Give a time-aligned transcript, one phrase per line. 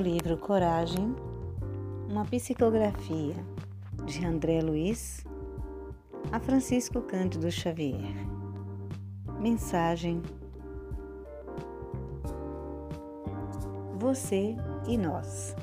[0.00, 1.14] livro Coragem,
[2.08, 3.34] uma psicografia
[4.06, 5.24] de André Luiz
[6.30, 8.14] a Francisco Cândido Xavier.
[9.38, 10.22] Mensagem:
[13.98, 14.56] Você
[14.86, 15.54] e nós.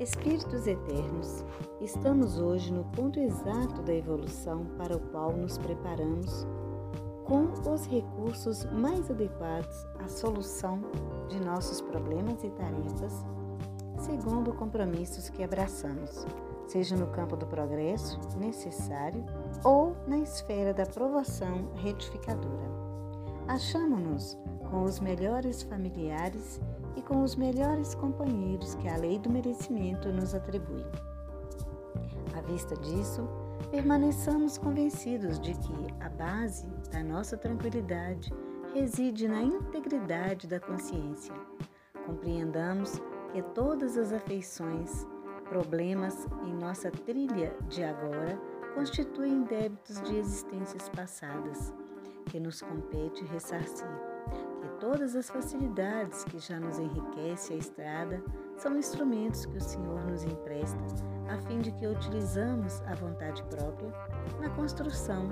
[0.00, 1.44] Espíritos eternos,
[1.80, 6.46] estamos hoje no ponto exato da evolução para o qual nos preparamos
[7.28, 10.80] com os recursos mais adequados à solução
[11.28, 13.22] de nossos problemas e tarefas,
[13.98, 16.26] segundo compromissos que abraçamos,
[16.66, 19.26] seja no campo do progresso necessário
[19.62, 22.66] ou na esfera da provação retificadora.
[23.46, 24.38] Achamos-nos
[24.70, 26.60] com os melhores familiares
[26.96, 30.84] e com os melhores companheiros que a lei do merecimento nos atribui.
[32.36, 33.28] À vista disso,
[33.70, 38.32] permaneçamos convencidos de que a base da nossa tranquilidade
[38.74, 41.34] reside na integridade da consciência.
[42.06, 43.00] Compreendamos
[43.32, 45.06] que todas as afeições,
[45.48, 48.38] problemas em nossa trilha de agora
[48.74, 51.72] constituem débitos de existências passadas,
[52.26, 53.88] que nos compete ressarcir,
[54.60, 58.22] que todas as facilidades que já nos enriquece a estrada
[58.56, 60.78] são instrumentos que o Senhor nos empresta,
[61.28, 63.92] a fim de que utilizamos a vontade própria
[64.40, 65.28] na construção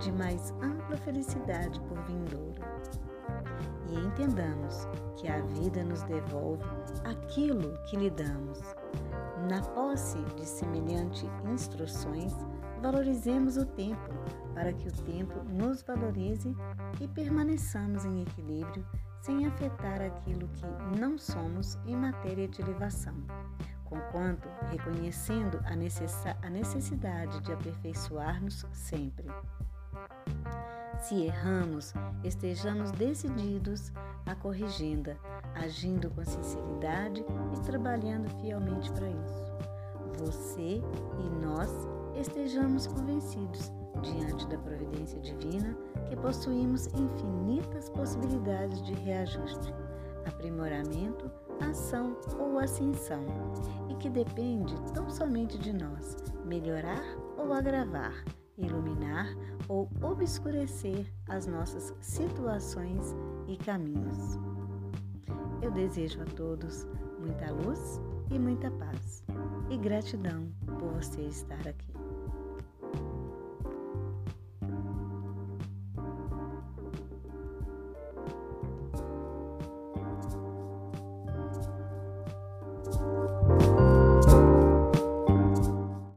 [0.00, 2.62] de mais ampla felicidade por vindouro.
[3.88, 6.64] E entendamos que a vida nos devolve
[7.04, 8.60] aquilo que lhe damos.
[9.48, 12.34] Na posse de semelhante instruções,
[12.78, 14.08] valorizemos o tempo,
[14.54, 16.54] para que o tempo nos valorize
[17.00, 18.84] e permaneçamos em equilíbrio
[19.20, 23.14] sem afetar aquilo que não somos em matéria de elevação,
[23.84, 29.26] conquanto reconhecendo a, necessidade de aperfeiçoar-nos sempre.
[31.00, 33.92] Se erramos, estejamos decididos
[34.26, 35.16] a corrigenda,
[35.54, 37.24] agindo com sinceridade
[37.54, 39.48] e trabalhando fielmente para isso.
[40.18, 40.82] Você
[41.18, 41.70] e nós
[42.20, 45.76] estejamos convencidos diante da providência divina
[46.08, 49.72] que possuímos infinitas possibilidades de reajuste,
[50.26, 51.30] aprimoramento,
[51.60, 53.24] ação ou ascensão,
[53.88, 57.02] e que depende tão somente de nós melhorar
[57.36, 58.24] ou agravar,
[58.56, 59.26] iluminar
[59.68, 63.14] ou obscurecer as nossas situações
[63.46, 64.38] e caminhos.
[65.60, 66.86] Eu desejo a todos
[67.18, 69.24] muita luz e muita paz,
[69.68, 71.97] e gratidão por você estar aqui.